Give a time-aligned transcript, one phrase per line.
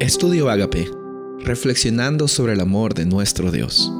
[0.00, 0.90] Estudio Agape,
[1.44, 3.92] reflexionando sobre el amor de nuestro Dios.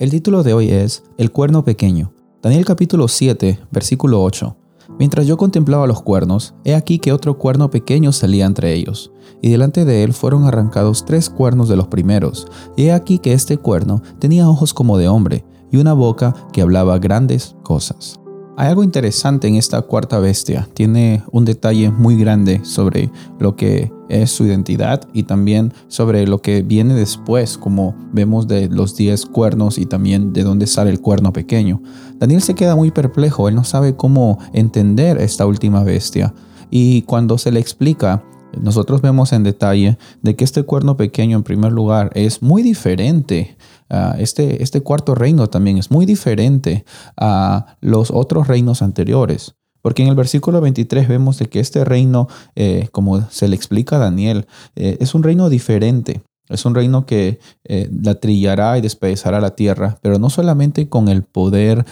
[0.00, 2.12] El título de hoy es El cuerno pequeño.
[2.42, 4.56] Daniel capítulo 7, versículo 8.
[4.98, 9.50] Mientras yo contemplaba los cuernos, he aquí que otro cuerno pequeño salía entre ellos, y
[9.50, 13.56] delante de él fueron arrancados tres cuernos de los primeros, y he aquí que este
[13.56, 18.18] cuerno tenía ojos como de hombre, y una boca que hablaba grandes cosas.
[18.60, 20.68] Hay algo interesante en esta cuarta bestia.
[20.74, 26.42] Tiene un detalle muy grande sobre lo que es su identidad y también sobre lo
[26.42, 31.00] que viene después, como vemos de los diez cuernos y también de dónde sale el
[31.00, 31.80] cuerno pequeño.
[32.16, 36.34] Daniel se queda muy perplejo, él no sabe cómo entender esta última bestia.
[36.68, 38.24] Y cuando se le explica,
[38.60, 43.56] nosotros vemos en detalle de que este cuerno pequeño en primer lugar es muy diferente
[43.90, 46.84] Ah, este, este cuarto reino también es muy diferente
[47.16, 49.54] a los otros reinos anteriores.
[49.80, 53.96] Porque en el versículo 23 vemos de que este reino, eh, como se le explica
[53.96, 56.22] a Daniel, eh, es un reino diferente.
[56.48, 61.08] Es un reino que eh, la trillará y despedazará la tierra, pero no solamente con
[61.08, 61.84] el poder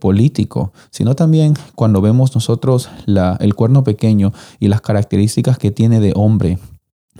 [0.00, 6.12] político, sino también cuando vemos nosotros el cuerno pequeño y las características que tiene de
[6.14, 6.58] hombre,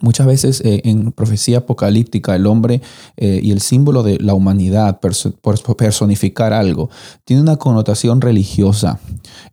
[0.03, 2.83] Muchas veces eh, en profecía apocalíptica el hombre
[3.17, 6.91] eh, y el símbolo de la humanidad, por personificar algo,
[7.25, 8.99] tiene una connotación religiosa,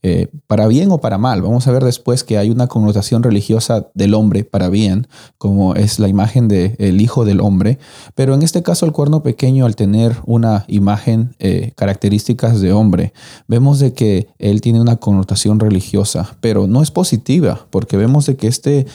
[0.01, 1.43] eh, para bien o para mal.
[1.43, 5.99] Vamos a ver después que hay una connotación religiosa del hombre para bien, como es
[5.99, 7.77] la imagen del Hijo del Hombre,
[8.15, 11.35] pero en este caso el cuerno pequeño al tener una imagen,
[11.75, 13.13] características de hombre,
[13.47, 18.35] vemos de que él tiene una connotación religiosa, pero no es positiva, porque vemos de
[18.35, 18.87] que este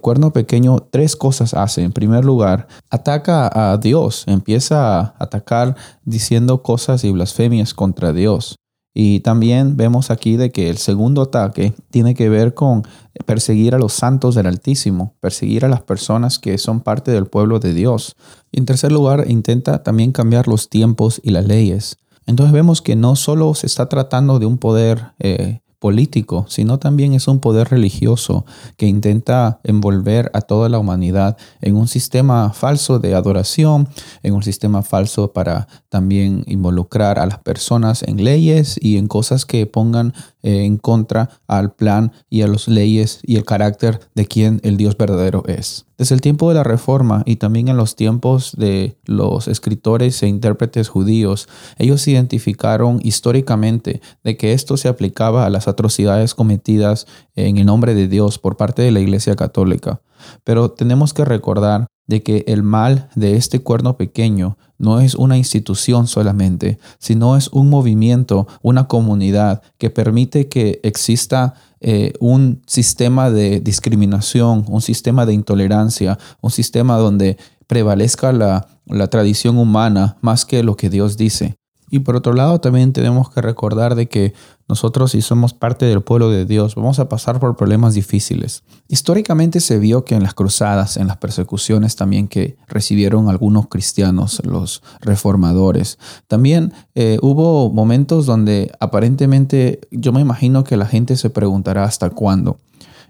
[0.00, 1.82] cuerno pequeño tres cosas hace.
[1.82, 8.56] En primer lugar, ataca a Dios, empieza a atacar diciendo cosas y blasfemias contra Dios.
[8.94, 12.82] Y también vemos aquí de que el segundo ataque tiene que ver con
[13.26, 17.60] perseguir a los santos del Altísimo, perseguir a las personas que son parte del pueblo
[17.60, 18.16] de Dios.
[18.50, 21.98] Y en tercer lugar, intenta también cambiar los tiempos y las leyes.
[22.26, 27.14] Entonces vemos que no solo se está tratando de un poder eh, político, sino también
[27.14, 28.44] es un poder religioso
[28.76, 33.88] que intenta envolver a toda la humanidad en un sistema falso de adoración,
[34.22, 39.46] en un sistema falso para también involucrar a las personas en leyes y en cosas
[39.46, 44.26] que pongan eh, en contra al plan y a las leyes y el carácter de
[44.26, 45.86] quien el Dios verdadero es.
[45.96, 50.28] Desde el tiempo de la Reforma y también en los tiempos de los escritores e
[50.28, 57.58] intérpretes judíos, ellos identificaron históricamente de que esto se aplicaba a las atrocidades cometidas en
[57.58, 60.00] el nombre de Dios por parte de la Iglesia Católica.
[60.44, 65.36] Pero tenemos que recordar de que el mal de este cuerno pequeño no es una
[65.36, 73.30] institución solamente, sino es un movimiento, una comunidad que permite que exista eh, un sistema
[73.30, 77.36] de discriminación, un sistema de intolerancia, un sistema donde
[77.66, 81.57] prevalezca la, la tradición humana más que lo que Dios dice.
[81.90, 84.34] Y por otro lado, también tenemos que recordar de que
[84.68, 88.62] nosotros, si somos parte del pueblo de Dios, vamos a pasar por problemas difíciles.
[88.88, 94.42] Históricamente se vio que en las cruzadas, en las persecuciones también que recibieron algunos cristianos,
[94.44, 101.30] los reformadores, también eh, hubo momentos donde aparentemente yo me imagino que la gente se
[101.30, 102.58] preguntará hasta cuándo.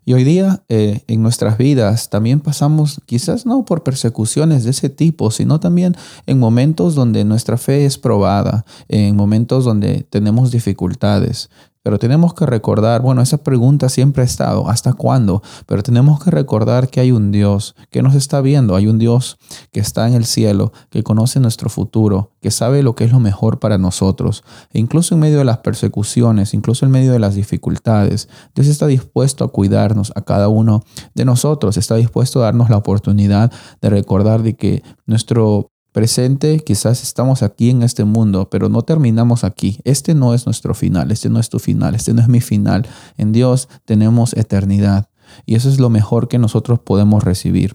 [0.09, 4.89] Y hoy día eh, en nuestras vidas también pasamos quizás no por persecuciones de ese
[4.89, 11.51] tipo, sino también en momentos donde nuestra fe es probada, en momentos donde tenemos dificultades.
[11.89, 15.43] Pero tenemos que recordar, bueno, esa pregunta siempre ha estado, ¿hasta cuándo?
[15.65, 19.39] Pero tenemos que recordar que hay un Dios que nos está viendo, hay un Dios
[19.73, 23.21] que está en el cielo, que conoce nuestro futuro, que sabe lo que es lo
[23.21, 24.45] mejor para nosotros.
[24.71, 28.87] E incluso en medio de las persecuciones, incluso en medio de las dificultades, Dios está
[28.87, 30.83] dispuesto a cuidarnos a cada uno
[31.15, 33.51] de nosotros, está dispuesto a darnos la oportunidad
[33.81, 39.43] de recordar de que nuestro presente, quizás estamos aquí en este mundo, pero no terminamos
[39.43, 39.81] aquí.
[39.83, 42.87] Este no es nuestro final, este no es tu final, este no es mi final.
[43.17, 45.11] En Dios tenemos eternidad
[45.45, 47.75] y eso es lo mejor que nosotros podemos recibir.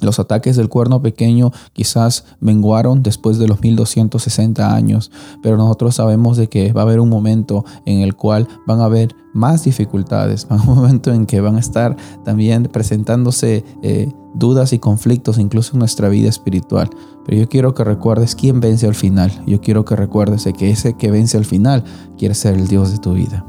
[0.00, 5.12] Los ataques del cuerno pequeño quizás menguaron después de los 1260 años,
[5.42, 8.86] pero nosotros sabemos de que va a haber un momento en el cual van a
[8.86, 14.78] haber más dificultades, un momento en que van a estar también presentándose eh, dudas y
[14.78, 16.88] conflictos incluso en nuestra vida espiritual.
[17.24, 19.30] Pero yo quiero que recuerdes quién vence al final.
[19.46, 21.84] Yo quiero que recuerdes que ese que vence al final
[22.16, 23.44] quiere ser el Dios de tu vida.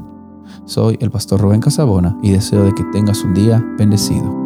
[0.66, 4.43] Soy el pastor Rubén Casabona y deseo de que tengas un día bendecido.